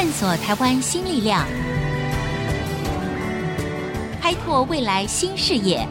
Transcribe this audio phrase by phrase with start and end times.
[0.00, 1.44] 探索台湾新力量，
[4.22, 5.84] 开拓未来新视野。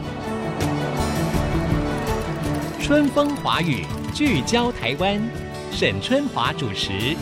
[2.80, 3.84] 春风华语，
[4.14, 5.20] 聚焦台湾，
[5.70, 7.14] 沈春华主持。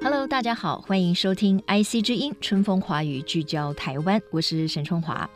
[0.00, 5.28] Hello，大家好，欢迎收听 IC 之音春风华语，聚焦台湾，我是沈春华。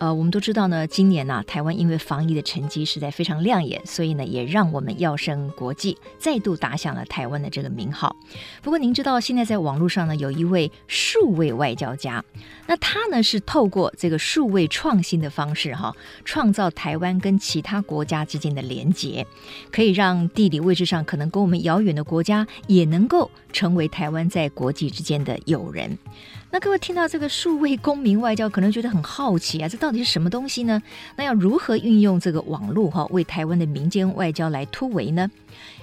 [0.00, 8.16] 呃，我们都知道呢，今年呢、台湾因为防疫的成绩实在非常亮眼，所以呢，也让我们跃升国际，再度打响了台湾的这个名号。
[8.62, 12.24] 不过，您知道现在在网络上呢，有一位数位外交家，
[12.66, 19.26] 那他呢是透过这个数位创新的方式，哈，创造台湾跟其他国家之间的连结，
[19.70, 25.98] 可以让地理位置上可能跟我们遥远的国家，也能够成为台湾在国际之间的友人。
[26.52, 30.82] 那各位听到这个数位公民外交，可能觉得很好奇啊，这到底是什么东西呢？
[31.14, 35.30] 那要如何运用这个网络哈，为台湾的民间外交来突围呢？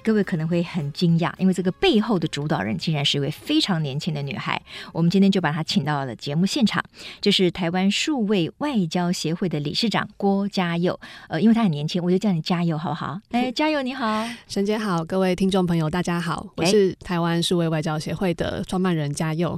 [0.04, 4.62] 各位可能会很惊讶，因为这个背后的主导人竟然是一位非常年轻的女孩。
[4.92, 6.84] 我们今天就把她请到了节目现场，
[7.22, 11.00] 就是台湾数位外交协会的理事长郭嘉佑。
[11.30, 13.18] 呃，因为她很年轻，我就叫你嘉佑好不好？
[13.32, 19.58] 哎，嘉佑你好，沈姐好，各位听众朋友大家好，我是台湾数位外交协会的创办人嘉佑。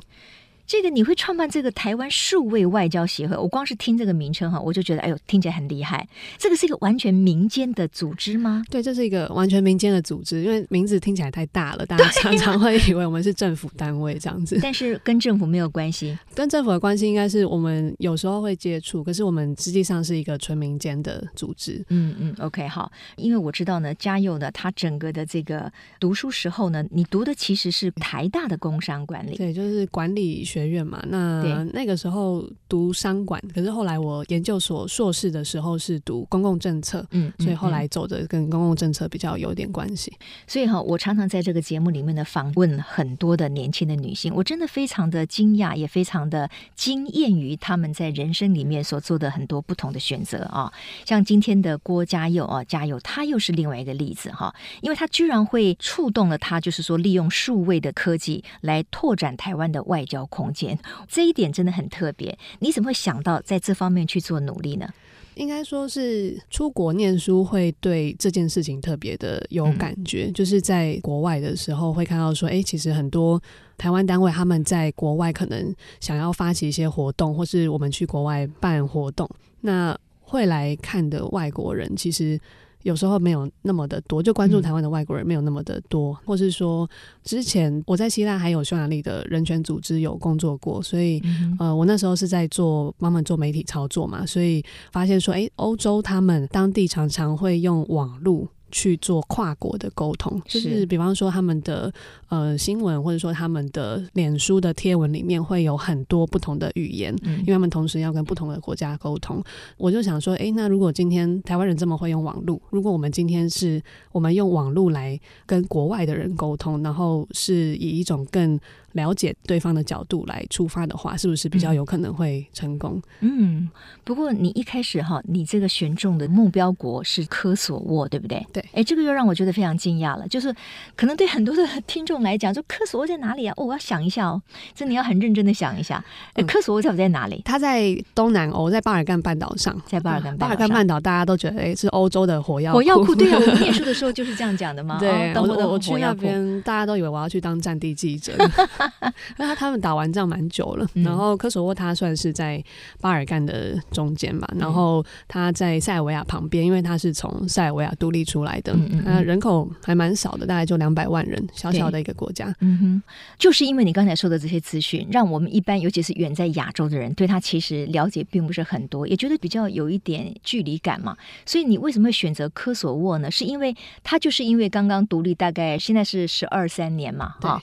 [0.70, 6.08] 这个你会创办这个台湾数位外交协会，我光是听这个名称哈，我就觉得哎呦，听起来很厉害。
[6.38, 8.64] 这个是一个完全民间的组织吗？
[8.70, 14.60] 对，这是一个完全民间的组织，因为名字听起来太大了，大家常常会以为我们是政府单位这样子。
[14.62, 21.84] 但是跟政府没有关系，跟政府的关系应该是我们有时候会接触，可是我们实际上是一个纯民间的组织。
[21.90, 31.42] 嗯嗯，OK 好，因为我知道呢，嘉佑呢，他整个的这个读书时候呢，你读的其实是台大的工商管理，对，就是管理学院嘛，那。
[31.44, 40.12] 对那个时候读商管，可是后来我研究所硕士的时候是读公共政策，嗯，所以后来走的跟公共政策比较有点关系。
[40.48, 50.72] 所以哈，我常常在这个节目里面呢访问很多的年轻的女性，我真的非常的惊讶，也非常的惊艳于她们在人生里面所做的很多不同的选择啊。
[51.06, 60.78] 像今天的郭嘉佑啊，嘉佑，他又是另外一个例子哈，因为他居然会触动了他，就是说利用数位的科技来拓展台湾的外交空间。
[61.08, 64.88] 这一点真的很特别，你怎么会想到在这方面去做努力呢？
[65.36, 73.42] 应该说是出国念书会对这件事情特别的有感觉，嗯、就是在国外的时候会看到说，哎，其实很多
[73.78, 79.30] 台湾单位他们在国外可能想要发起一些活动，或是我们去国外办活动，
[79.62, 82.40] 那会来看的外国人其实。
[82.84, 86.90] 有时候没有那么的多，就关注台湾的外国人没有那么的多，嗯、或是说
[87.24, 98.48] 之前我在希腊还有匈牙利的人权组织有工作过，所以、嗯、呃，我那时候是在做帮忙做媒体操作嘛，所以发现说，哎，欧洲他们当地常常会用网络。
[98.72, 101.92] 去做跨国的沟通，就是比方说他们的
[102.30, 109.44] 呃新闻，或者说他们的脸书的贴文里面会有很多不同的语言，嗯、因为他们同时要跟不同的国家沟通。
[109.78, 113.82] 我就想说，哎，那如果今天台湾人这么会用网络，如果我们今天是
[114.12, 118.60] 我们用网络来跟国外的人沟通，然后是以一种更
[118.94, 123.02] 了解对方的角度来出发的话，是不是比较有可能会成功？
[123.22, 123.70] 嗯，
[124.04, 128.46] 不过你一开始哈，你这个选中的目标国是科索沃，对不对？
[128.52, 130.28] 对，哎，这个又让我觉得非常惊讶了。
[130.28, 130.54] 就是
[130.96, 133.54] 可能对很多的听众来讲，说科索沃在哪里啊？
[133.58, 134.42] 哦，我要想一下哦，
[134.74, 136.04] 这你要很认真的想一下。
[136.34, 137.42] 哎，科索沃在不在哪里？
[137.46, 140.38] 它在东南欧，在巴尔干半岛上，在巴尔干。
[140.38, 143.16] 巴尔干半岛大家都觉得哎，是欧洲的火药火药库。
[143.16, 144.98] 对啊，我们念书的时候就是这样讲的嘛。
[145.02, 148.34] 对，我我去那边，大家都以为我要去当战地记者。
[149.38, 152.64] 那他他们打完仗蛮久了，然后科索沃它算是在
[153.00, 162.54] 巴尔干的中间嘛，然后它在塞尔维亚旁边，因为它是从塞尔维亚独立出来的，那人口还蛮少的，大概就两百万人，小小的一个国家。
[162.62, 163.04] 嗯哼，
[163.38, 171.16] 就是因为你刚才说的这些资讯，让我们一般尤其是远在亚洲的人，对他其实了解并不是很多，也觉得比较有一点距离感嘛。
[171.46, 173.30] 所以你为什么会选择科索沃呢？
[173.30, 177.62] 是因为它就是因为刚刚独立，大概现在是十二三年嘛，哈。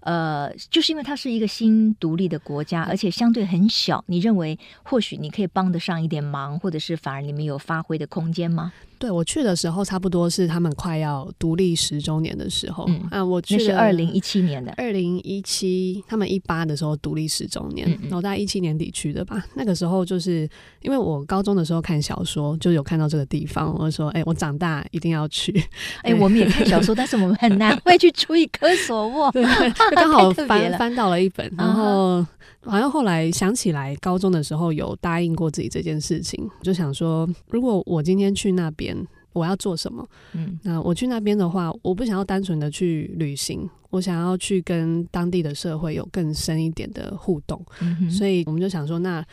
[0.00, 8.72] 呃，就是因为它是一个新独立的国家，而且相对很小，你认为或许你可以帮得上一点忙，或者是反而你们有发挥的空间吗？
[8.98, 12.84] 对，我去的时候，差不多是他们快要独立十周年的时候。
[12.88, 19.44] 嗯，啊、我去是二零一七年的，二零一七，他们一八的时候独立十周年，嗯嗯，然后大概一七年底去的吧。
[19.54, 20.48] 那个时候就是
[20.82, 25.52] 因为我高中的时候看小说，就有看到这个地方，我就说，哎、欸，我长大一定要去。
[26.02, 29.44] 哎、欸，我们也看小说， 但是我们很难会去注意科索沃，对，
[29.94, 32.26] 刚好翻翻到了一本，然后。
[32.62, 38.87] 好像后来想起来，高中的时候有答应过自己这件事情，就想说，如果我今天去那边，
[39.32, 40.06] 我要做什么？
[40.32, 47.64] 嗯，那我去那边的话，我不想要单纯的去旅行，我想要去跟当地的社会有更深一点的互动。
[47.80, 49.24] 嗯，所以我们就想说，那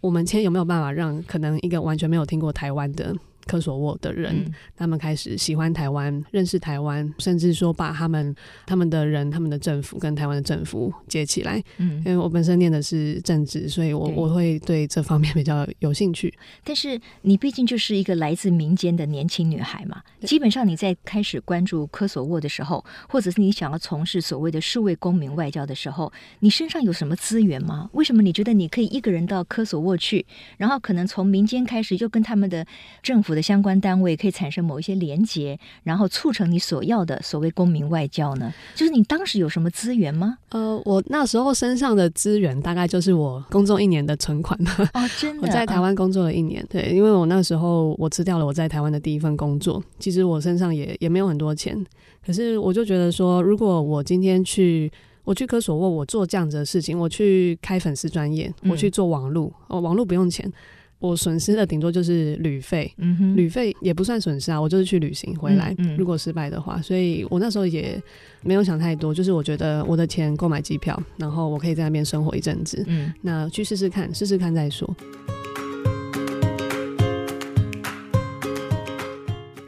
[0.00, 3.14] 我们今天有没有办法让可能一个完全没有听过台湾的？
[3.46, 8.34] 科索沃的人，嗯、他们开始喜欢台湾，认识台湾，甚至说把他们
[8.66, 11.62] 他们的人、他们的政府跟台湾的政府接起来。
[11.78, 16.32] 嗯，因为我本身念的是政治，所以我我会对这方面比较有兴趣。
[16.62, 27.90] 但是你毕竟就是一个来自民间的年轻女孩嘛，基本上你在开始关注科索沃的时候，或者是你想要从事所谓的数位公民外交的时候，你身上有什么资源吗？
[27.92, 30.24] 为什么你觉得你可以一个人到科索沃去，
[30.56, 32.66] 然后可能从民间开始就跟他们的
[33.02, 38.52] 政府的相关单位可以产生某一些连结，然后促成你所要的所谓公民外交呢？
[38.74, 40.38] 就是你当时有什么资源吗？
[40.50, 44.58] 呃，我那时候身上的资源大概就是我工作一年的存款
[44.94, 51.84] 哦，真 的，我在台湾工作了一年，哦、对，因为我那时候我辞掉了我在台湾的第一份工作，其实我身上也也没有很多钱，
[52.24, 54.90] 可是我就觉得说，如果我今天去
[55.24, 60.50] 我去科索沃，我做这样子的事情，我去开粉丝专业，我去做网路，哦，网络不用钱。
[60.98, 65.74] 我损失的顶多就是旅费，嗯，旅费也不算损失啊，我就是去旅行回来。
[65.78, 68.02] 嗯嗯，如果失败的话，所以我那时候也
[68.42, 74.88] 没有想太多，就是我觉得我的钱购买机票，然后我可以在那边生活一阵子，嗯，那去试试看，试试看再说。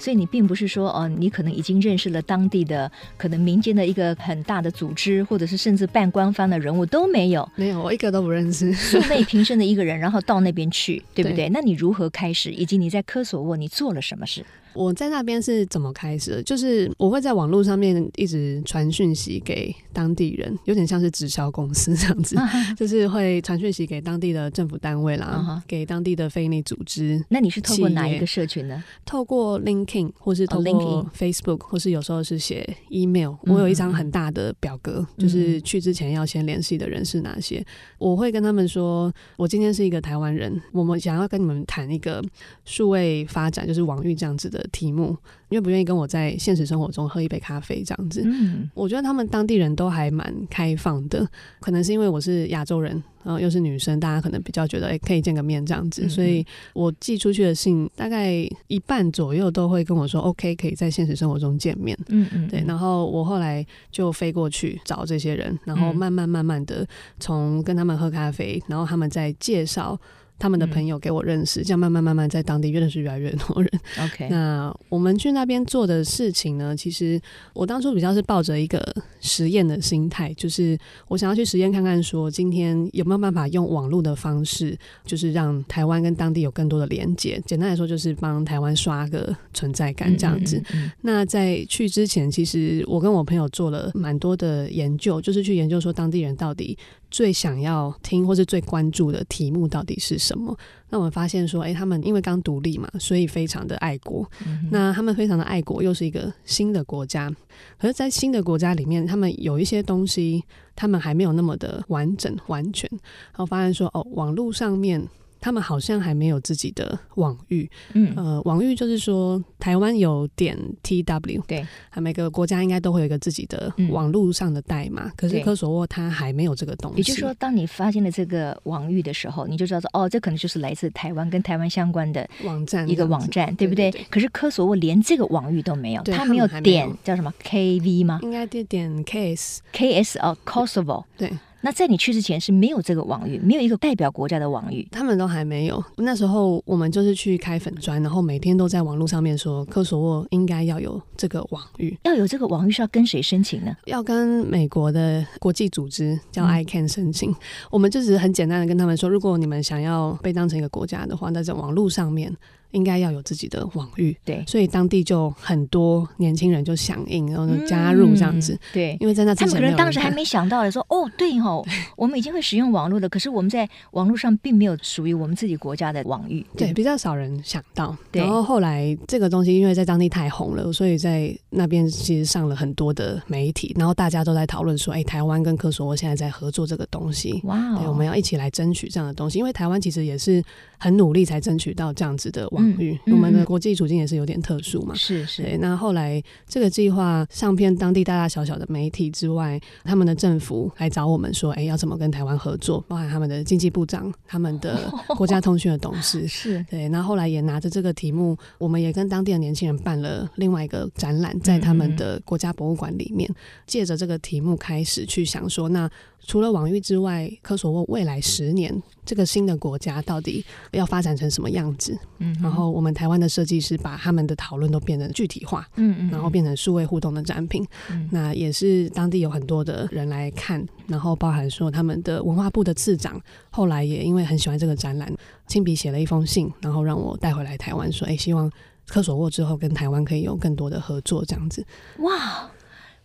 [0.06, 11.48] 所以你并不是说哦，你可能已经认识了当地的可能民间的一个很大的组织，或者是甚至半官方的人物都没有，没有，我一个都不认识，素昧平生的一个人，然后到那边去，对不对？
[11.48, 12.52] 对，那你如何开始？
[12.52, 14.46] 以及你在科索沃你做了什么事？
[14.76, 16.42] 我在那边是怎么开始的？
[16.42, 22.36] 就是我会在网络上面一直传讯息给当地人，有点像是直销公司这样子，
[22.76, 27.24] 就是会传讯息给当地的政府单位啦，给当地的非营利组织。
[27.28, 28.84] 那你是透过哪一个社群呢？
[29.04, 33.34] 透过 LinkedIn，或是透过 Facebook，、哦、或是有时候是写 email。
[33.42, 37.58] 我有一张很大的表格，嗯、就是去之前要先联系的人是哪些。
[37.60, 37.66] 嗯、
[37.98, 42.22] 我会跟他们说，我今天是一个台湾人，我们想要跟你们谈一个
[42.64, 44.65] 数位发展，就是网域这样子的。
[44.68, 45.16] 题目，
[45.48, 48.22] 因为不愿意跟我在现实生活中喝一杯咖啡这样子。
[48.24, 51.28] 嗯，我觉得他们当地人都还蛮开放的，
[51.60, 52.92] 可能是因为我是亚洲人，
[53.22, 56.02] 然后又是女生，大家可能比较觉得哎、欸，可以见个面这样子。
[56.04, 58.32] 嗯、所以我寄出去的信大概
[58.68, 61.96] 一半左右都会跟我说 OK，可以在现实生活中见面。
[62.08, 62.64] 嗯嗯，对。
[62.66, 66.86] 然后我后来就飞过去找这些人，然后慢慢慢慢的
[67.18, 69.98] 从跟他们喝咖啡，然后他们再介绍。
[70.38, 73.70] 他们的朋友给我认识，嗯、这样慢慢慢慢在当地认识越来越多人。
[74.00, 76.76] OK， 那我们去那边做的事情呢？
[76.76, 77.20] 其实
[77.54, 78.82] 我当初比较是抱着一个
[79.20, 80.78] 实验的心态，就是
[81.08, 87.42] 我想要去实验看看，说今天有没有办法用网络的方式，就是让台湾跟当地有更多的连接。
[87.46, 90.58] 简单来说，就是帮台湾刷个存在感这样子。
[90.58, 96.76] 嗯嗯嗯、那在去之前，其实我跟我朋友做了蛮多的研究，就是去研究说当地人到底。
[97.16, 100.54] 最想要听或是最关注的题目到底是什么？
[100.90, 104.30] 那我们发现说，哎、欸，他们因为刚独立嘛，所以非常的爱国。
[104.46, 107.34] 嗯、那他们非常的爱国，又是一个新的国家。
[107.78, 112.86] 可是，在新的国家里面，他们有一些东西，他们还没有那么的完整完全。
[112.92, 115.02] 然后发现说，哦，网络上面。
[115.46, 126.96] 他们好像还没有自己的网域，嗯，呃，网域就是说台湾有点 TW，对，还每个国家应该都会有一个自己的网络上的代码，嗯、可是科索沃它还没有这个东西。
[126.96, 133.88] 也就是说，当你发现了这个网域的时候，你就知道说，哦，这可能就是来自台湾跟台湾相关的网站，一个网站，对不对？
[133.92, 134.02] 对对？
[134.02, 136.96] 对，可是科索沃连这个网域都没有，它没有点有。
[137.04, 138.18] 叫什么 KV 吗？
[138.24, 141.30] 应该点点 KS，KS 哦，Kosovo，对。
[141.66, 145.82] 那在你去之前是没有这个网域，没有一个代表国家的网域，他们都还没有。
[145.96, 151.98] 那时候我们就是去开粉砖，然后每天都在网络上面说科索沃应该要有这个网域。
[152.04, 153.74] 要有这个网域是要跟谁申请呢？
[153.86, 157.32] 要跟美国的国际组织叫 ICANN 申请。
[157.32, 157.36] 嗯、
[157.72, 162.32] 我们就只是很简单的跟他们说，如果你们想要被当成一个国家的话，那在网络上面。
[162.76, 164.16] 应该要有自己的网域。
[164.24, 168.52] 对，所以当地就很多年轻人就响应，然后就加入这样子。
[168.52, 171.64] 嗯、对，因为在那之前，他们可能当时还没想到的说，哦，对哦，
[171.96, 176.44] 我们已经会使用网络了，可是我们在网络上并没有属于我们自己国家的网域。
[176.56, 177.96] 对，对比较少人想到。
[178.12, 187.40] 对，然后后来这个东西因为在当地太红了，所以在那边其实上了很多的媒体，然后大家都在讨论说，哎，台湾跟科索沃现在在合作这个东西。
[187.44, 190.42] 哇、哦，对，我们要一起来争取这样的东西，因为台湾其实也是
[190.78, 192.96] 很努力才争取到这样子的网域。
[193.06, 194.94] 嗯、我们的国际处境也是有点特殊嘛。
[194.94, 195.42] 是是。
[195.42, 202.84] 对，那后来这个计划上片当地大大小小的媒体之外，他们的政府来找我们说，哎，要怎么跟台湾合作？
[202.86, 206.20] 包含他们的经济部长、他们的国家通讯的董事。
[206.24, 206.88] 哦、是对。
[206.88, 213.26] 那后，后来也拿着这个题目，我们也跟当地的年轻人办了另外一个展览，在他们的国家博物馆里面，
[213.66, 215.90] 借着这个题目开始去想说，那
[216.26, 221.98] 除了网域之外，科索沃未来十年这个新的国家到底要发展成什么样子？
[222.18, 227.64] 嗯，然后我们台湾的设计师把他们的讨论都变得具体化，嗯嗯，然后变成数位互动的展品。
[227.90, 233.20] 嗯，那也是当地有很多的人来看，然后包含说他们的文化部的次长，
[233.50, 235.10] 后来也因为很喜欢这个展览，
[235.46, 238.50] 亲笔写了一封信，然后让我带回来台湾，说，哎，希望
[238.88, 241.64] 科索沃之后跟台湾可以有更多的合作，这样子。
[241.98, 242.50] 哇！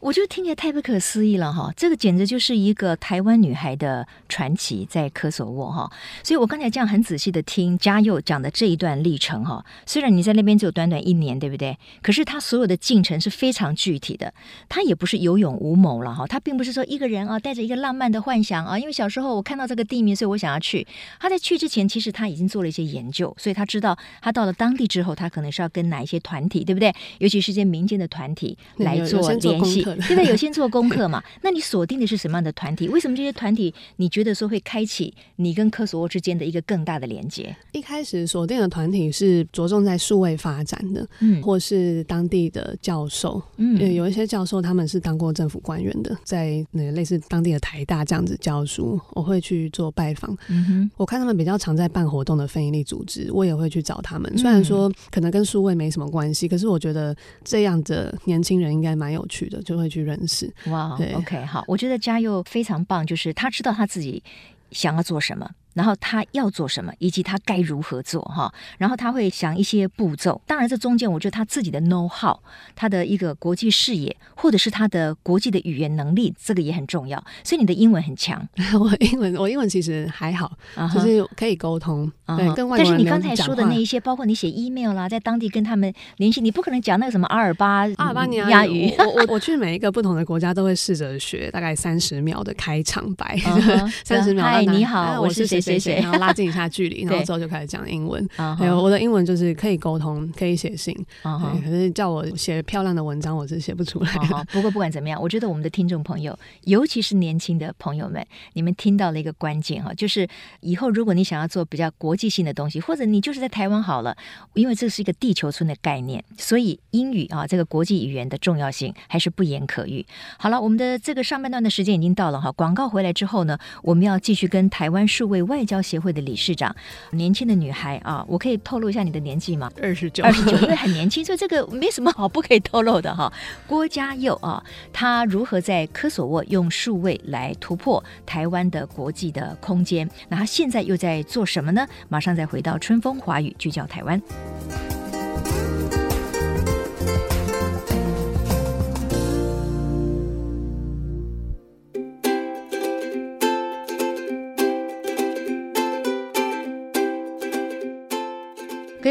[0.01, 5.91] 我觉得听起来太不可思议了哈，这个简直就是一个台湾女孩的传奇，在科索沃哈。
[6.23, 11.77] 所以我刚才这样很仔细的听嘉佑讲的这一段历程哈，虽然你在那边只有短短一年，对不对？
[12.01, 14.33] 可是他所有的进程是非常具体的，
[14.67, 20.87] 他也不是有勇无谋了哈，他并不是说一个人啊带着一个浪漫的幻想啊，因为小时候我看到这个地名，所以我想要去。
[21.19, 26.91] 他在去之前，其实他已经做了一些研究，所以他知道他到了当地之后，他可能是要跟哪一些团体，对不对？
[27.19, 29.90] 尤其是一些民间的团体来做联系。
[30.01, 31.21] 现在有先做功课嘛？
[31.41, 32.87] 那你锁定的是什么样的团体？
[32.87, 37.55] 为什么这些团体你觉得说会开启你跟科索沃之间的一个更大的连接？
[37.71, 50.35] 一开始锁定的团体是着重在数位发展的，嗯，或是当地的教授，嗯，有一些教授他们是当过政府官员的，在那类似当地的台大这样子教书，我会去做拜访。
[50.49, 54.31] 嗯哼，我看他们比较常在办活动的非营利组织，我也会去找他们。
[54.37, 60.17] 虽然说可能跟数位没什么关系，可是我觉得这样的年轻人应该蛮有趣的，就会去认。
[60.27, 64.23] 识哇，OK，好，我觉得嘉佑非常棒，就是他知道他自己
[64.71, 65.49] 想要做什么。
[65.73, 68.53] 然后他要做什么，以及他该如何做哈。
[68.77, 70.41] 然后他会想一些步骤。
[70.45, 72.37] 当然，这中间我觉得他自己的 know how，
[72.75, 77.23] 他的一个国际视野，或者是他的国际的语言能力，这个也很重要。
[77.43, 78.45] 所以你的英文很强。
[78.79, 80.93] 我英文我英文其实还好，uh -huh.
[80.93, 82.11] 就是可以沟通。
[82.25, 82.37] Uh -huh.
[82.37, 82.87] 对，跟外国人讲。
[82.91, 88.93] 但是你刚才说的那一些，包括你写 email 啦，在当地跟他们联系，你不可能讲那个什么阿尔巴阿尔巴尼亚语。
[88.97, 93.37] 我我我去每一个不同的国家都会试着学大概三十秒的开场白，
[94.03, 94.35] 三十、uh -huh.
[94.35, 94.43] 秒。
[94.43, 95.60] 嗨，你好，我是谁。
[95.61, 98.27] 谢谢，然后拉近一下距离， 然后之后就开始讲英文。
[98.57, 100.93] 还有我的英文就是可以沟通，可以写信。
[101.23, 101.39] Uh.
[101.61, 104.11] 可是叫我写漂亮的文章，我是写不出来。
[104.11, 104.43] Uh.
[104.45, 110.27] 不过不管怎么样，我觉得我们的听众朋友，尤其是年轻的朋友们，你们听到了一个关键哈，就是
[110.61, 114.15] 以后如果你想要做比较国际性的东西，或者你就是在台湾好了，
[114.53, 120.05] 因为这是一个地球村的概念，所以英语啊这个国际语言的重要性还是不言可喻。
[120.37, 126.73] 好了，我们的这个上半段的时间已经到了哈，广告回来之后呢，我们要继续跟台湾数位外交协会的理事长，
[127.11, 129.69] 年轻的女孩啊，我可以透露一下你的年纪吗？
[129.81, 133.31] 二十九，二十九，因为很年轻，所以这个没什么好不可以透露的哈。
[133.67, 140.09] 郭嘉佑啊，他如何在科索沃用数位来突破台湾的国际的空间？
[140.29, 141.85] 那他现在又在做什么呢？
[142.07, 144.21] 马上再回到春风华语，聚焦台湾。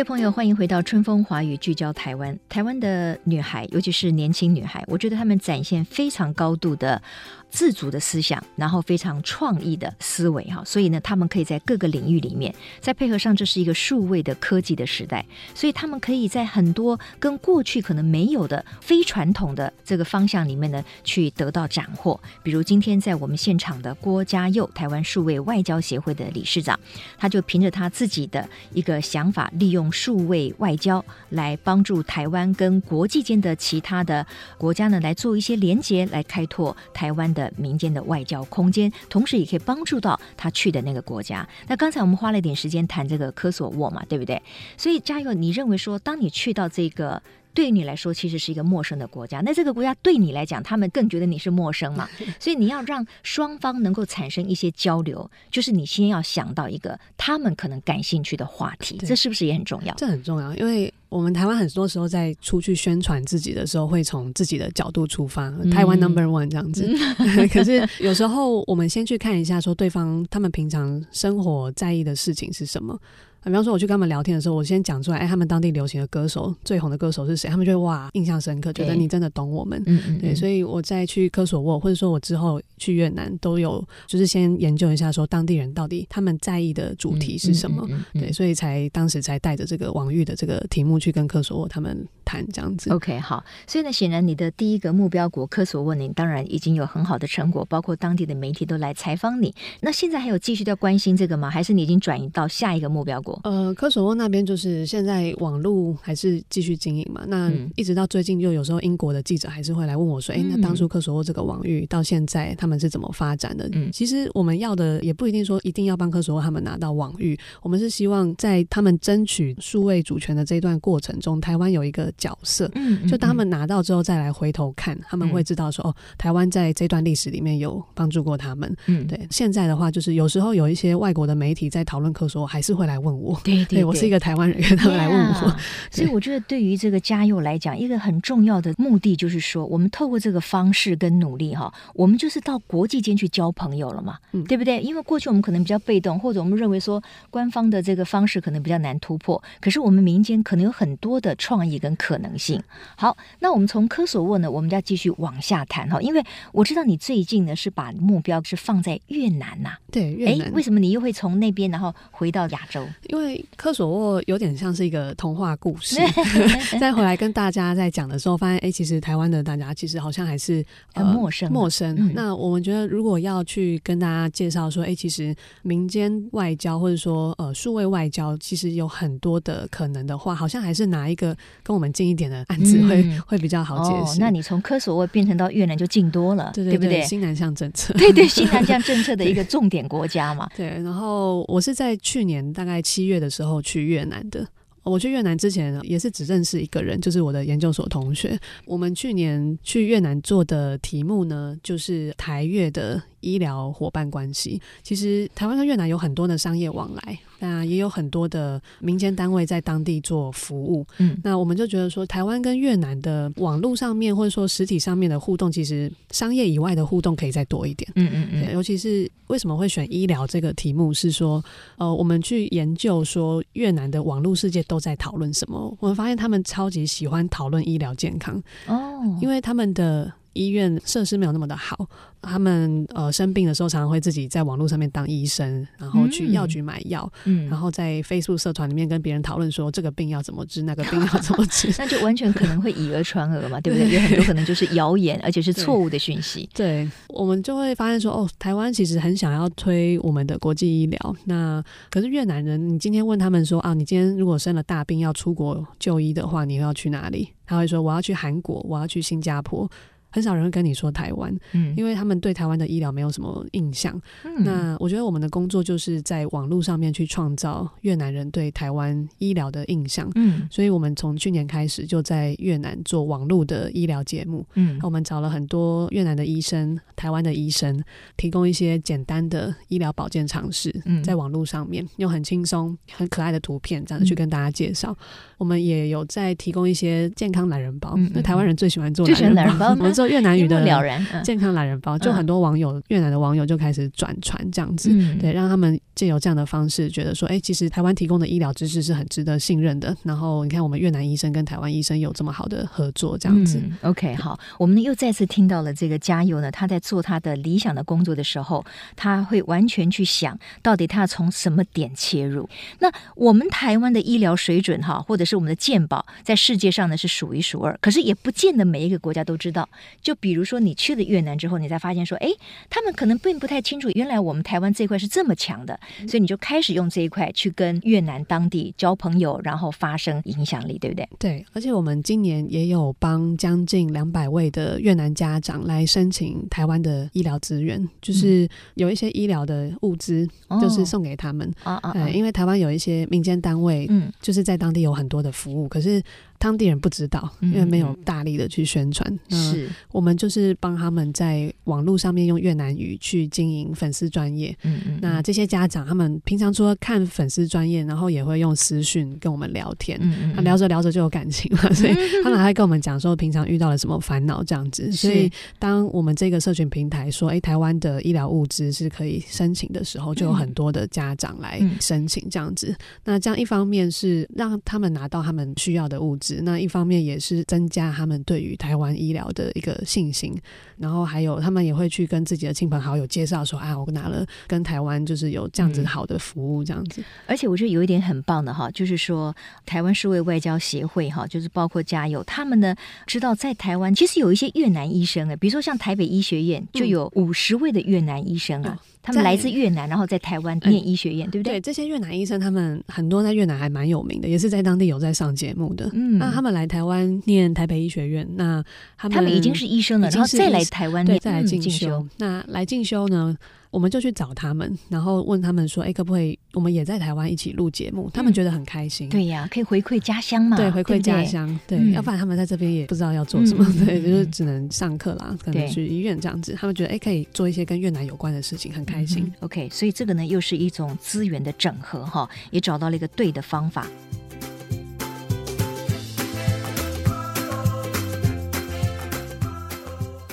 [0.00, 2.35] 各位朋友，欢迎回到春风华语，聚焦台湾。
[2.49, 7.02] 台湾的女孩，尤其是年轻女孩，我觉得她们展现非常高度的。
[7.50, 22.19] 自主的思想，然后非常创意的思维哈，所以呢，他们可以在各个领域里面，再配合上这是一个数位的科技的时代，所以他们可以在很多跟过去可能没有的非传统的这个方向里面呢，去得到斩获。
[22.42, 26.78] 比如今天在我们现场的郭家佑，台湾数位外交协会的理事长，
[27.19, 34.25] 他就凭着他自己的一个想法，利用数位外交来帮助台湾跟国际间的其他的
[34.57, 37.39] 国家呢，来做一些连接，来开拓台湾的。
[37.40, 41.49] 的民间的外交空间，同时也可以帮助到他去的那个国家。
[41.66, 44.40] 那刚才我们花了一点时间谈这个科索沃嘛，对不对？
[44.76, 47.23] 所以嘉佑，你认为说，当你去到这个
[47.54, 49.40] 对于你来说其实是一个陌生的国家。
[49.40, 52.09] 那这个国家对你来讲，他们更觉得你是陌生嘛？
[52.38, 59.94] 所以你要让双方能够产生一些交流，就是你先要想到一个他们可能感兴趣的话题，这是不是也很重要？
[59.97, 60.92] 这很重要，因为。
[61.11, 66.88] 我们台湾很多时候在出去宣传自己的时候，会从自己的角度出发，嗯、台湾 Number One 这样子。
[67.19, 72.99] 嗯、 可是有时候我们先去看一下，说对方他们平常生活在意的事情是什么。
[73.44, 77.49] 比方说，我去跟他们聊天的时候，我先讲出来，哎，他们当地流行的歌手最红的歌手是谁？
[77.49, 79.82] 他们就会哇，印象深刻，觉得你真的懂我们。
[79.87, 80.18] 嗯嗯。
[80.18, 87.82] 对，所以我在去科索沃，或者说我之后去越南，都有就是先研究一下，说当地人到底他们在意的主题是什么。
[87.88, 92.90] 嗯嗯嗯嗯、对，所以才当时才带着这个网域的这个题目去跟科索沃他们谈这样子。
[92.90, 93.42] OK，好。
[93.66, 99.54] 所以呢，显然你的第一个目标国科索沃，你当然已经有很好的成果，包括当地的媒体都来采访你。
[99.80, 101.49] 那现在还有继续在关心这个吗？
[101.49, 103.29] 还是你已经转移到下一个目标国？
[103.44, 104.14] 呃，科索沃。
[104.14, 107.25] 那边就是现在网络还是继续经营嘛？
[107.26, 122.70] 那一直到最近，就有时候英国的记者还是会来问我说：“哎、嗯，那当初科索沃这个网域到现在他们是怎么发展的？”嗯，其实我们要的也不一定说一定要帮科索沃他们拿到网域，我们是希望在他们争取数位主权的这一段过程中，台湾有一个角色。
[122.75, 129.18] 嗯，就当他们拿到之后再来回头看，他们会知道说：“哦，台湾在这段历史里面有帮助过他们。”嗯，对。
[129.30, 133.20] 现在的话，就是有时候有一些外国的媒体在讨论科索沃，还是会来问我。
[133.45, 133.95] 对对，对，我。
[134.00, 135.57] 是一个台湾人，他们来问我，yeah,
[135.91, 144.81] 所以我觉得对于这个嘉佑来讲，一个很重要的目的就是说，我们透过这个方式跟努力哈，我们就是到国际间去交朋友了嘛，嗯、对不对？
[144.81, 152.59] 因为过去我们可能比较被动，或者我们认为说官方的这个方式可能比较难突破，可是我们民间可能有很多的创意跟可能性。
[152.97, 160.50] 好，那我们从科索沃呢，我们就要继续往下谈哈，因为我知道你最近呢是把目标是放在越南呐、啊，对，越南。
[160.53, 162.87] 为什么你又会从那边然后回到亚洲？
[163.11, 165.97] 因为科索沃有点像是一个童话故事，
[166.81, 170.64] 再回来跟大家在讲的时候，发现哎，其实台湾的大家其实好像还是
[170.95, 171.97] 很陌生、呃、陌生。
[171.99, 184.17] 嗯、那我们觉得，如果要去跟大家介绍说，哎，其实民间外交或者说呃数位外交，其实有很多的可能的话，好像还是拿一个跟我们近一点的案子会、嗯、 会比较好解释、哦。
[184.21, 187.02] 那你从科索沃变成到越南就近多了，对，对，对，对不对？
[187.02, 190.49] 新南向政策，对对，新南向政策的一个重点国家嘛。
[190.57, 194.47] 对，然后我是在去年大概七月的时候去越南的。
[194.83, 198.38] 我去越南之前也是只认识一个人，就是我的研究所同学。
[198.64, 204.61] 我们去年去越南做的题目呢，就是台越的医疗伙伴关系。
[204.83, 207.19] 其实台湾跟越南有很多的商业往来。
[207.40, 218.52] 那也有很多的民间单位在当地做服务，嗯，那我们就觉得说，台湾跟越南的网络上面或者说实体上面的互动，其实商业以外的互动可以再多一点，嗯嗯嗯。
[218.52, 221.42] 尤其是为什么会选医疗这个题目，是说，
[221.78, 228.40] 呃，我们去研究说越南的网络世界都在讨论什么，我们发现他们超级喜欢讨论医疗健康。
[228.66, 231.88] 哦，因为他们的医院设施没有那么的好。
[232.23, 243.95] 他们呃生病的时候，常常会自己在网络上面当医生，然后去药局买药，嗯，然后在 Facebook 社团里面跟别人讨论说这个病要怎么治，那个病 要怎么治，那就完全可能会以讹传讹嘛，对不对？
[243.95, 246.47] 有很多可能就是谣言，而且是错误的讯息。
[246.52, 257.30] 对，我们就会发现说，哦，台湾其实很想要推我们的国际医疗，那可是越南人，你今天问他们说啊，你今天如果生了大病要出国就医的话，你要去哪里？
[257.47, 259.69] 他会说我要去韩国，我要去新加坡。
[260.10, 264.00] 很少人会跟你说台湾，嗯，因为他们对台湾的医疗没有什么印象。
[264.25, 270.10] 嗯，那我觉得我们的工作就是在网络上面去创造越南人对台湾医疗的印象。
[270.16, 274.44] 嗯，所以我们从去年开始就在越南做网络的医疗节目。
[274.54, 277.82] 嗯，我们找了很多越南的医生、台湾的医生，
[278.16, 284.96] 提供一些简单的医疗保健常识，在网络上面用很轻松、很可爱的图片这样子去跟大家介绍。
[285.38, 289.75] 我们也有在提供一些健康懒人包，那台湾人最喜欢做懒人包。
[290.00, 294.89] 做越南语的了然健康懒人包，就很多网友越南的网友就开始转传这样子，
[295.21, 299.95] 对，让他们借由这样的方式，觉得说，哎，其实台湾提供的医疗知识是很值得信任的。
[300.02, 303.63] 然后你看，我们越南医生跟台湾医生有这么好的合作，这样子。
[303.82, 308.65] OK，好，我们又再次听到了这个加油呢，他在做他的理想的工作的时候，
[308.97, 312.49] 他会完全去想到底他从什么点切入。
[312.78, 319.69] 那我们台湾的医疗水准哈，或者是我们的健保，在世界上呢是数一数二，可是也不见得每一个国家都知道。
[320.03, 322.29] 就比如说你去了越南之后，你才发现说，哎，
[322.69, 331.09] 他们可能并不太清楚，原来我们台湾这一块是这么强的，所以你就开始用这一块去跟越南当地交朋友，然后发生影响力，对不对？
[331.19, 340.29] 对，而且我们今年也有帮将近两百位的越南家长来申请台湾的医疗资源，就是有一些医疗的物资，
[340.61, 346.03] 就是送给他们啊啊，因为台湾有一些民间单位，嗯，就是在当地有很多的服务，可是。
[346.41, 349.07] 当地人不知道，因为没有大力的去宣传。
[349.29, 354.57] 是，我们就是帮他们在网络上面用越南语去经营粉丝专业。
[354.63, 354.99] 嗯嗯。
[355.03, 359.99] 那这些家长，他们平常除了看粉丝专业，然后也会用私讯跟我们聊天。
[360.00, 360.43] 嗯嗯。
[360.43, 364.91] 聊着聊着就有感情了， 所以他们还会跟我们讲说平常遇到了什么烦恼这样子。
[364.91, 372.75] 所以当我们这个社群平台说，哎，台湾的医疗物资是可以申请的时候，就有很多的家长来申请这样子。
[373.05, 376.29] 那这样一方面是让他们拿到他们需要的物资。
[376.43, 380.36] 那一方面也是增加他们对于台湾医疗的一个信心，
[380.76, 387.02] 然后还有他们也会去跟自己的亲朋好友介绍说啊，我拿了跟台湾就是有这样子好的服务这样子。
[387.26, 389.34] 而且我觉得有一点很棒的哈，就是说
[389.66, 392.75] 台湾数位外交协会哈，就是包括加油他们呢，
[393.06, 398.78] 知道在台湾其实有一些越南医生啊，比如说像台北医学院就有五十位的越南医生啊。
[398.80, 401.54] 嗯他们来自越南，然后在台湾念医学院，嗯、对不对？
[401.54, 405.89] 对，这些越南医生，他们很多在越南还蛮有名的，也是在当地有在上节目的。
[405.95, 408.63] 嗯，那他们来台湾念台北医学院，那
[408.97, 411.99] 他们，他们已经是医生了，然后再来台湾念，再来进修。
[411.99, 413.36] 嗯、那来进修呢？
[413.71, 419.09] 我们就去找他们，然后问他们说：“哎，可不可以我们也在台湾一起录节目？”嗯、他们觉得很开心。
[419.09, 420.56] 对呀，可以回馈家乡嘛？
[420.56, 421.47] 对，回馈家乡。
[421.67, 426.56] 对，对，对，要不然他们在这边也不知道要做什么，嗯、 对，就是只能上课啦，可能去医院这样子。
[426.59, 429.23] 他们觉得哎，可以做一些跟越南有关的事情，很开心。
[429.25, 433.87] 嗯、OK，所以这个呢，又是一种资源的整合哈，也找到了一个对的方法。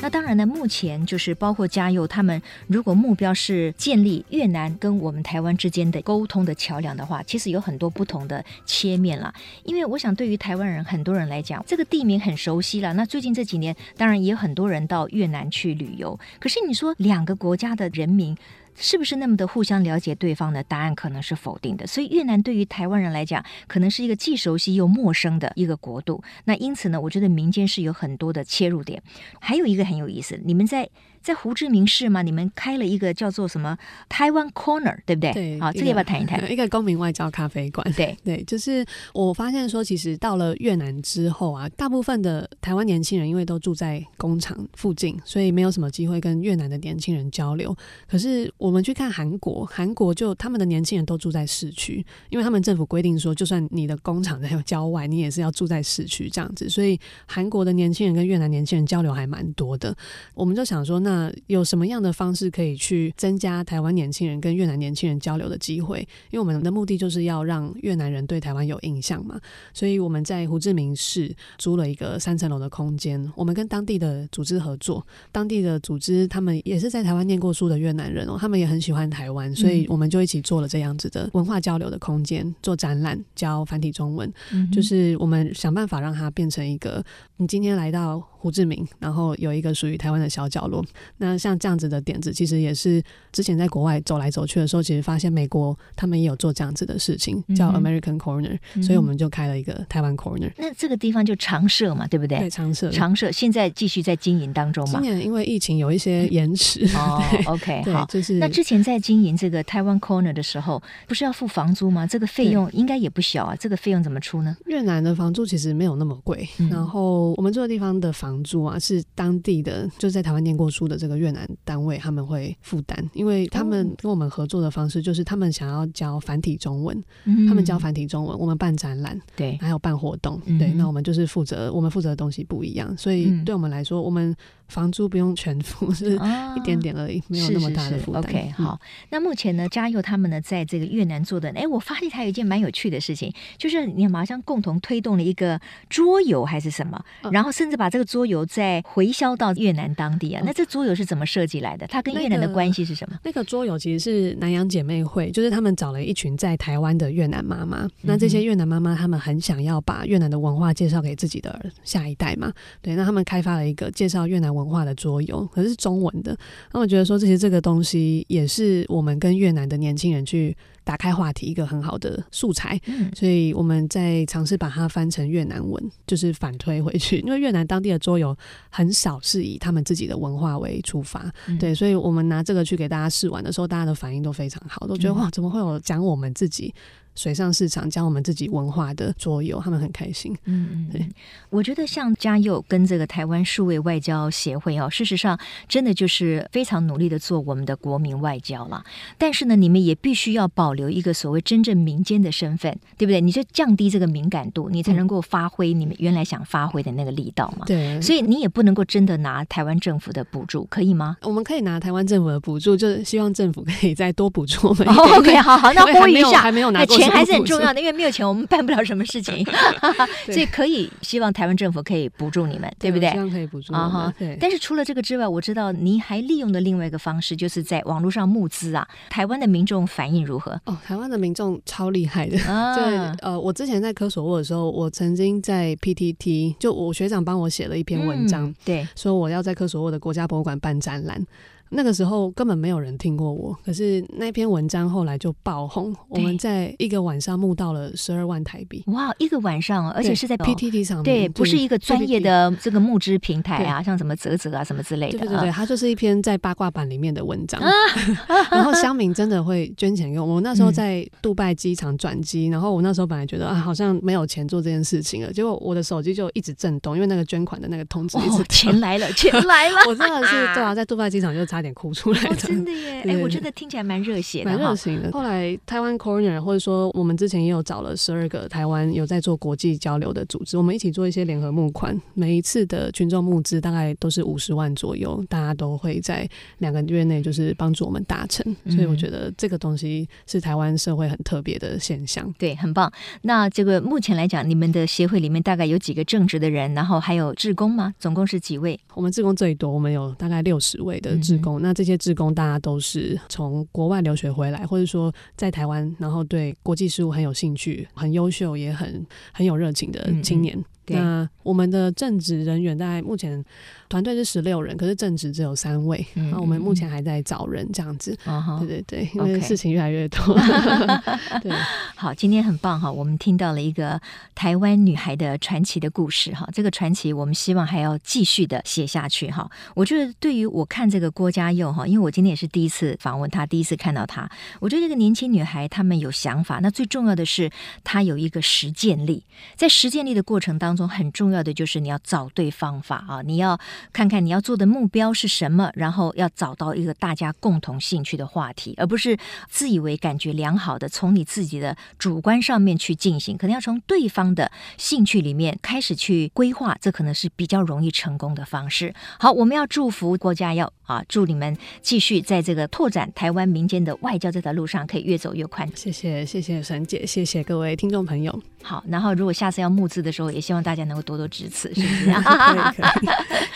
[0.08, 9.34] 那当然呢，目前就是包括嘉佑他们，如果目标是建立越南跟我们台湾之间的沟通的桥梁的话，其实有很多不同的切面了。
[9.66, 12.94] 因为我想，对于台湾人很多人来讲，这个地名很熟悉了。
[12.94, 16.18] 那最近这几年，当然也有很多人到越南去旅游。
[16.40, 18.38] 可是你说两个国家的人民，
[18.78, 26.24] 是不是那么的互相了解对方呢答案可能是否定的，所以越南对于台湾人来讲，可能是一个既熟悉又陌生的一个国度。
[26.46, 29.02] 那因此呢，我觉得民间是有很多的切入点。
[29.40, 30.90] 还有一个很有意思，你们在。
[31.28, 35.34] 在胡志明市嘛，你们开了一个叫做什么台湾 Corner，对不对？
[35.34, 36.40] 对，好，这个要不要谈一谈？
[36.50, 37.86] 一个公民外交咖啡馆。
[37.98, 47.76] 对 对，就是我发现说，其实到了越南之后啊，大部分的台湾年轻人因为都住在工厂附近，所以没有什么机会跟越南的年轻人交流。
[48.10, 56.70] 可是我们去看韩国，韩国就他们的年轻人都住在市区，因为他们政府规定说，就算你的工厂在 郊外，你也是要住在市区这样子。
[56.70, 59.94] 所以韩国的年轻人跟越南年轻人交流还蛮多的。
[60.34, 66.00] 我们就想说，那那有什么样的方式可以去增加台湾年轻人跟越南年轻人交流的机会？
[66.30, 69.40] 因为我们的目的就是要让越南人对台湾有印象嘛，
[69.74, 84.32] 所以我们在胡志明市租了一个三层楼的空间，我们跟当地的组织合作，当地的组织他们也是在台湾念过书的越南人哦，他们也很喜欢台湾，所以我们就一起做了这样子的文化交流的空间，做展览，教繁体中文，
[84.72, 87.04] 就是我们想办法让它变成一个，
[87.38, 88.22] 你今天来到。
[88.38, 90.84] 胡志明，然后有一个属于台湾的小角落。
[91.18, 100.52] 那像这样子的点子，其实也是之前在国外走来走去的时候，其实发现美国他们也有做这样子的事情，叫 American Corner，、嗯、所以我们就开了一个台湾 Corner。
[100.58, 102.40] 那这个地方就常设嘛，对不对？
[102.40, 103.32] 对，常设，常设。
[103.32, 105.00] 现在继续在经营当中嘛。
[105.00, 106.86] 今年因为疫情有一些延迟。
[106.96, 112.08] 哦， OK，好，就是那之前在经营这个台湾 Corner 的时候，不是要付房租吗？
[112.08, 113.56] 这个费用应该也不小啊。
[113.56, 114.58] 这个费用怎么出呢？
[114.66, 119.04] 越南的房租其实没有那么贵，嗯、然后我们这个地方的房租啊是。
[119.16, 134.36] 当地的就在台湾念过书的这个越南单位，他们会负担，因为他们跟我们合作的方式就是他们想要教繁体中文，嗯、他们教繁体中文，我们办展览，对，还有办活动，嗯、对，那我们就是负责，我们负责的东西不一样，所以对我们来说，我们。
[134.68, 136.14] 房租不用全付， 是
[136.56, 138.24] 一点点而已，哦、没有那么大的负担。
[138.24, 138.80] OK，好。
[139.10, 150.42] 那目前呢，嘉佑他们呢，在这个越南做的，哎，我发现他有一件蛮有趣的事情，就是你马上共同推动了一个桌游还是什么，哦、然后甚至把这个桌游再回销到越南当地啊。
[150.42, 151.88] 哦、那这桌游是怎么设计来的？
[151.88, 153.18] 它跟越南的关系是什么？
[153.24, 162.52] 那个、那个桌游其实是南洋姐妹会，就是他们找了一群在台湾的越南妈妈，嗯、那这些越南妈妈他们很想要把越南的文化介绍给自己的下一代嘛，
[162.82, 166.38] 对，那他们开发了一个介绍越南文化的桌游，可是是中文的。
[166.74, 172.80] 那我觉得说，这些这个东西也是我们跟越南的年轻人去打开话题一个很好的素材。
[172.88, 178.36] 嗯，所以我们在尝试把它翻成越南文，就是反推回去，因为越南当地的桌游
[178.70, 186.74] 很少是以他们自己的文化为出发，嗯、对，所以我们拿这个去给大家试玩的时候，大家的反应都非常好，都觉得、嗯、哇，怎么会有讲我们自己。
[187.18, 190.38] 水上市场将我们自己文化的桌游，他们很开心。
[190.46, 191.10] 嗯嗯，对，
[191.50, 198.84] 我觉得像嘉佑跟这个台湾数位外交协会哦，事实上真的就是非常努力的做我们的国民外交了。
[199.18, 203.20] 但是呢，你们也必须要保留一个所谓真正民间的身份，对不对？
[203.20, 207.66] 你就降低这个敏感度，你才能够发挥你们原来想发挥的那个力道嘛。
[207.66, 211.18] 对，所以你也不能够真的拿台湾政府的补助，可以吗？
[211.24, 214.88] 我们可以拿台湾政府的补助，就是希望政府可以再多补助我们。
[214.88, 217.07] Oh, OK，好好，那呼吁一下，还没有拿过。
[217.10, 219.46] 还是很重要的，因为没有钱，我们办不了什么事情，
[220.26, 223.10] 所以可以希望台湾政府可以补助你们，对，不对？
[223.12, 224.14] 希望可以补助啊哈。
[224.18, 224.38] 对。
[224.40, 228.88] 但是除了这个之外，我知道您还利用的另外一个方式，就是在网络上募资啊。
[229.10, 230.60] 台湾的民众反应如何？
[230.66, 232.38] 哦，台湾的民众超厉害的。
[232.44, 232.76] 啊。
[232.78, 232.82] 就
[233.22, 241.26] 呃，我之前在科索沃的时候，我曾经在 PTT，就我学长帮我写了一篇文章，嗯、对，说我要在科索沃的国家博物馆办展览。
[241.70, 245.96] 那个时候根本没有人听过我，可是那篇文章后来就爆红。
[246.10, 248.84] 我们在一个晚上募到了十二万台币。
[248.88, 255.20] 哇，一个晚上，而且是在 PTT 上面，对，不是一个专业的这个募资平台啊，像什么泽泽啊什么之类的。
[255.20, 257.62] 对对对，它就是一篇在八卦版里面的文章。
[258.52, 260.26] 然后乡民真的会捐钱给我。
[260.26, 269.78] 我那时候在杜拜机场转机，然后我那时候本来觉得啊，好像没有钱做这件事情了，结果我的手机就一直震动，因为那个捐款的那个通知一直钱来了，钱来了。
[269.88, 272.30] 我真的是对啊，在杜拜机场就差点哭出来的。
[272.30, 273.02] 哦，真的耶！
[273.08, 275.12] 哎，我觉得听起来蛮热血的，蛮热情的。
[275.12, 282.00] 后来台湾 Corner，或者说我们之前也有找了十二个台湾有在做国际交流的组织，我们一起做一些联合募款。
[282.14, 286.28] 每一次的群众募资大概都是五十万左右，大家都会在
[286.60, 288.56] 两个月内就是帮助我们达成。
[288.70, 292.34] 所以我觉得这个东西是台湾社会很特别的现象。
[292.38, 292.92] 对，很棒。
[293.22, 297.94] 那这个目前来讲，你们的协会里面大概有几个正职的人，然后还有志工吗？
[298.00, 298.80] 总共是几位？
[298.94, 301.47] 我们志工最多，我们有大概六十位的志工。
[301.47, 302.28] 嗯、那这些志工。
[302.38, 310.56] 大家都是从国外留学回来，或者说在台湾，然后对国际事务很有兴趣、很优秀，也很很有热情的青年。
[310.56, 313.44] 嗯嗯那我们的正职人员大概目前
[313.90, 316.06] 团队是十六人，可是正职只有三位。
[316.16, 318.18] 嗯，那我们目前还在找人，这样子。
[318.26, 320.36] 嗯、对对对，因为事情越来越多。
[321.44, 321.52] 对，
[321.96, 324.00] 好，今天很棒哈，我们听到了一个
[324.34, 326.48] 台湾女孩的传奇的故事哈。
[326.54, 329.50] 这个传奇我们希望还要继续的写下去哈。
[329.76, 337.50] 我觉得对于我看这个郭嘉佑哈，因为我今天也是第一次访问她，第一次看到她，我觉得这个年轻女孩她们有想法，那最重要的是
[337.84, 339.24] 她有一个实践力，
[339.56, 340.77] 在实践力的过程当中。
[340.78, 343.22] 中很重要的就是你要找对方法啊！
[343.24, 343.60] 你要
[343.92, 349.18] 看看你要做的目标是什么，然后要找到一个大家共同兴趣的话题，而不是
[349.50, 358.94] 自以为感觉良好的从你自己的主观上面去进行，可能要从对方的兴趣里面开始去规划，这可能是比较容易成功的方式。
[359.20, 365.68] 好，我们要祝福郭家耀啊，祝你们继续在这个拓展台湾民间的外交这条路上可以越走越宽。
[365.76, 368.40] 谢谢，谢谢沈姐，谢谢各位听众朋友。
[368.62, 372.14] 好，然后如果下次要募资的时候，也希望大家能够多多支持，是不是？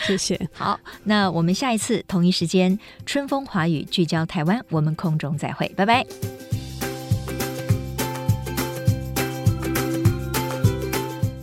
[0.06, 0.40] 谢谢。
[0.54, 6.06] 好，那我们下一次同一时间，春风华语聚焦台湾，我们空中再会，拜拜。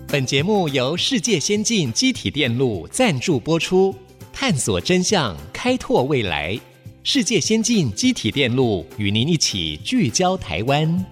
[0.07, 3.93] 本节目由世界先进机体电路赞助播出，
[4.33, 6.59] 探索真相，开拓未来。
[7.03, 11.05] 世界先进机体电路与您一起聚焦台湾。